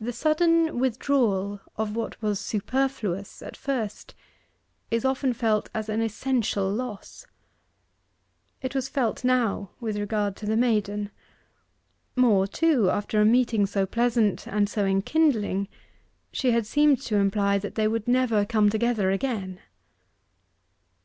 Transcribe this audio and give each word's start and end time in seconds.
The 0.00 0.12
sudden 0.12 0.80
withdrawal 0.80 1.60
of 1.76 1.94
what 1.94 2.20
was 2.20 2.40
superfluous 2.40 3.42
at 3.42 3.56
first, 3.56 4.16
is 4.90 5.04
often 5.04 5.34
felt 5.34 5.70
as 5.72 5.88
an 5.88 6.02
essential 6.02 6.68
loss. 6.68 7.28
It 8.60 8.74
was 8.74 8.88
felt 8.88 9.22
now 9.22 9.70
with 9.78 9.96
regard 9.98 10.34
to 10.38 10.46
the 10.46 10.56
maiden. 10.56 11.12
More, 12.16 12.48
too, 12.48 12.90
after 12.90 13.20
a 13.20 13.24
meeting 13.24 13.66
so 13.66 13.86
pleasant 13.86 14.48
and 14.48 14.68
so 14.68 14.84
enkindling, 14.84 15.68
she 16.32 16.50
had 16.50 16.66
seemed 16.66 17.00
to 17.02 17.14
imply 17.14 17.56
that 17.58 17.76
they 17.76 17.86
would 17.86 18.08
never 18.08 18.44
come 18.44 18.68
together 18.68 19.12
again. 19.12 19.60